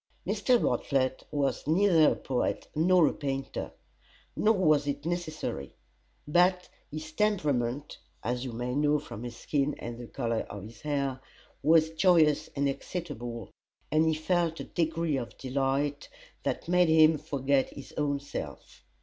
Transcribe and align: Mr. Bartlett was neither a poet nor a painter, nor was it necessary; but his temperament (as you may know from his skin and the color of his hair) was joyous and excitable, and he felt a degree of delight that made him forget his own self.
Mr. 0.25 0.59
Bartlett 0.59 1.27
was 1.29 1.67
neither 1.67 2.11
a 2.11 2.15
poet 2.15 2.67
nor 2.73 3.05
a 3.07 3.13
painter, 3.13 3.71
nor 4.35 4.55
was 4.55 4.87
it 4.87 5.05
necessary; 5.05 5.75
but 6.27 6.69
his 6.89 7.11
temperament 7.11 7.99
(as 8.23 8.43
you 8.43 8.51
may 8.51 8.73
know 8.73 8.97
from 8.97 9.21
his 9.21 9.35
skin 9.35 9.75
and 9.77 9.99
the 9.99 10.07
color 10.07 10.39
of 10.49 10.63
his 10.63 10.81
hair) 10.81 11.19
was 11.61 11.91
joyous 11.91 12.47
and 12.55 12.67
excitable, 12.67 13.51
and 13.91 14.07
he 14.07 14.15
felt 14.15 14.59
a 14.59 14.63
degree 14.63 15.17
of 15.17 15.37
delight 15.37 16.09
that 16.41 16.67
made 16.67 16.89
him 16.89 17.19
forget 17.19 17.69
his 17.69 17.93
own 17.95 18.19
self. 18.19 18.83